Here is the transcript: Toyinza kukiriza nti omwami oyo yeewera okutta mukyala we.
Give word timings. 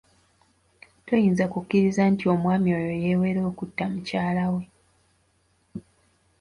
Toyinza 1.05 1.45
kukiriza 1.53 2.01
nti 2.11 2.23
omwami 2.33 2.69
oyo 2.77 2.91
yeewera 3.03 3.41
okutta 3.49 3.83
mukyala 3.91 4.45
we. 4.53 4.63